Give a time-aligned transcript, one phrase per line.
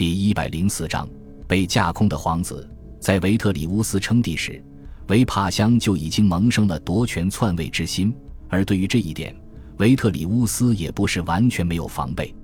[0.00, 1.06] 第一百零四章
[1.46, 2.66] 被架空的皇子。
[2.98, 4.64] 在维特里乌斯称帝时，
[5.08, 8.10] 维帕乡就已经萌生了夺权篡位之心。
[8.48, 9.36] 而对于这一点，
[9.76, 12.34] 维特里乌斯也不是完全没有防备。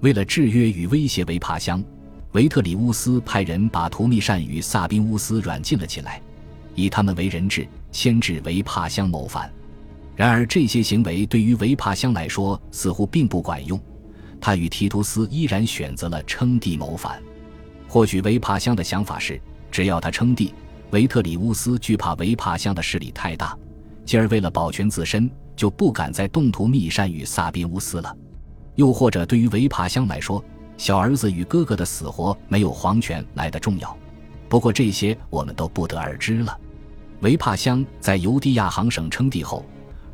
[0.00, 1.80] 为了制约与威胁维帕乡，
[2.32, 6.20] 维特里乌斯派人把图密善与萨宾乌斯软禁了起来，
[6.74, 9.48] 以他们为人质，牵制维帕乡谋反。
[10.16, 13.80] 然而，这些行为对于维帕乡来说似乎并不管用。
[14.40, 17.22] 他与提图斯依然选择了称帝谋反。
[17.88, 20.54] 或许维帕乡的想法是，只要他称帝，
[20.90, 23.56] 维特里乌斯惧怕维帕乡的势力太大，
[24.04, 28.16] 进而为了保全自身，就不敢再动图密善与萨宾乌斯了。
[28.74, 30.44] 又或者，对于维帕乡来说，
[30.76, 33.96] 小儿子与哥哥的死活没有皇权来的重要。
[34.48, 36.58] 不过，这些我们都不得而知了。
[37.20, 39.64] 维帕乡在尤地亚行省称帝后。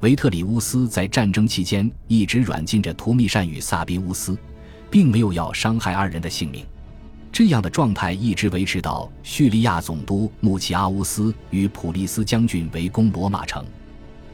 [0.02, 4.37] 维特里乌斯在战争期间一直软禁着图密善与萨宾乌斯，
[4.91, 6.66] 并没有要伤害二人的性命。
[7.30, 13.65] 这样的状态一直维持到叙利亚总督穆奇阿乌斯与普利斯将军围攻罗马城。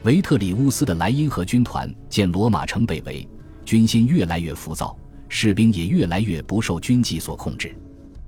[0.01, 3.27] 维特里乌斯的莱茵河军团见罗马城被围，
[3.63, 7.77] 军心越来越浮躁，士兵也越来越不受军纪所控制。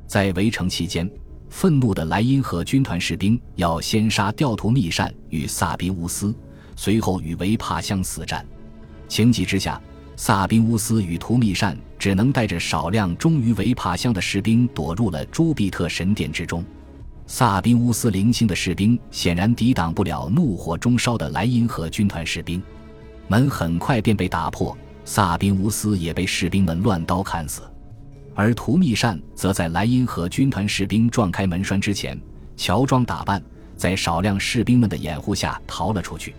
[0.05, 1.09] 在围城期间，
[1.49, 6.35] 愤怒的莱茵河军团士兵要先杀掉图密善与萨宾乌斯。
[6.83, 8.43] 随后与维帕乡死战，
[9.07, 9.79] 情急之下，
[10.15, 16.65] 萨宾乌斯与图密善只能带着少量忠于维帕乡的士兵躲入了朱庇特神殿之中。
[17.27, 22.59] 萨宾乌斯零星的士兵显然抵挡不了怒火中烧的莱茵河军团士兵，
[23.27, 27.61] 门很快便被打破，萨宾乌斯也被士兵们乱刀砍死，
[28.33, 32.19] 而图密善则在莱茵河军团士兵撞开门栓之前，
[32.57, 33.39] 乔装打扮，
[33.77, 36.33] 在少量士兵们的掩护下逃了出去。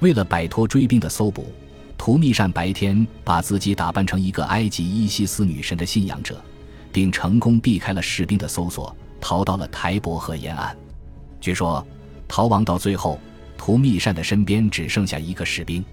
[0.00, 1.52] 为了摆脱追兵的搜捕，
[1.96, 6.42] 图密善白天把自己打扮成一个埃及伊西斯女神的信仰者，
[6.92, 10.76] 并成功避开了士兵的搜索，逃到了台伯河沿岸。
[11.40, 11.86] 据说，
[12.28, 13.18] 逃亡到最后，
[13.56, 15.84] 图密善的身边只剩下一个士兵。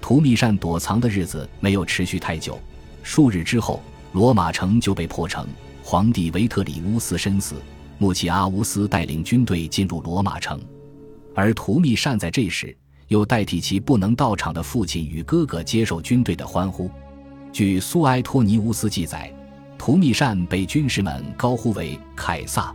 [0.00, 2.58] 图密善躲藏的日子没有持续太久，
[3.02, 3.82] 数日之后，
[4.12, 5.46] 罗马城就被破城，
[5.82, 7.56] 皇帝维特里乌斯身死，
[7.98, 10.60] 穆奇阿乌斯带领军队进入罗马城，
[11.34, 12.76] 而图密善在这时。
[13.08, 16.90] 又代替其不能到场的父亲与哥哥接受军队的欢呼。
[17.52, 19.32] 据苏埃托尼乌斯记载，
[19.76, 22.74] 图密善被军士们高呼为凯撒，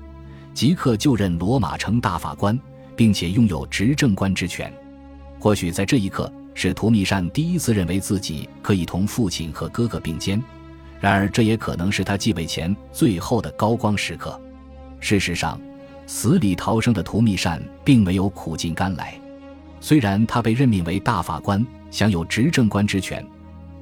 [0.53, 2.59] 即刻就任罗马城大法官，
[2.95, 4.71] 并且拥有执政官之权。
[5.39, 10.41] 或许在这一刻，是图密善第一次认为自己可以同父亲和哥哥并肩。
[11.00, 14.39] 然而，这也可能是他继位前最后的高光时刻。
[15.00, 15.59] 事实上，
[16.07, 19.19] 死里逃生的图密善并没有苦尽甘来。
[19.83, 23.21] 虽然他被任命为大法官，享有执政官之权，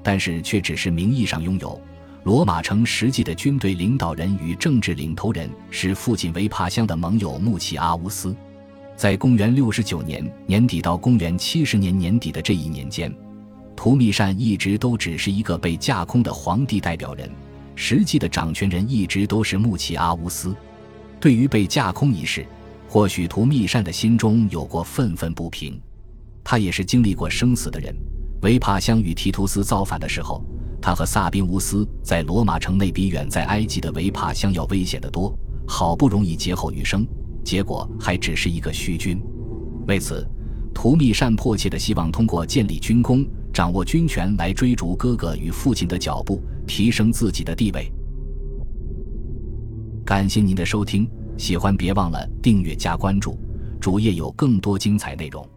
[0.01, 1.79] 但是却只是名义上拥有。
[2.23, 8.35] 罗马城实际的军队领导人与政治领头人是父亲维帕乡的盟友穆奇阿乌斯。
[8.95, 13.13] 在公元六十九年年底到公元七十年年底的这一年间，
[13.75, 17.29] 图密善一直都只是一个被架空的皇帝代表人，
[17.75, 20.55] 实际的掌权人一直都是穆奇阿乌斯。
[21.19, 22.43] 对于被架空一事，
[22.89, 25.79] 或许图密善的心中有过愤愤不平。
[26.43, 27.95] 他也是经历过生死的人。
[28.41, 30.43] 维帕乡与提图斯造反的时候，
[30.81, 35.37] 他和萨宾乌斯在罗马城内比远在埃及的维帕乡要危险得多。
[35.67, 37.07] 好不容易劫后余生，
[37.43, 39.21] 结果还只是一个虚君。
[39.87, 40.27] 为此，
[40.73, 47.91] 图密善迫切地希望通过建立军功、掌握军权来追逐哥哥与父亲的脚步，提升自己的地位。
[50.03, 51.07] 感谢您的收听，
[51.37, 53.37] 喜欢别忘了订阅加关注，
[53.79, 55.47] 主页有更多精彩内容。